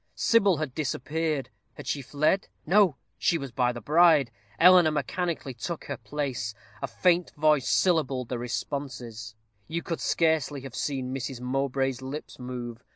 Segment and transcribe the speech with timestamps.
[0.15, 1.51] Sybil had disappeared.
[1.75, 2.47] Had she fled?
[2.65, 2.95] No!
[3.19, 4.31] she was by the bride.
[4.57, 6.55] Eleanor mechanically took her place.
[6.81, 9.35] A faint voice syllabled the responses.
[9.67, 12.83] You could scarcely have seen Miss Mowbray's lips move.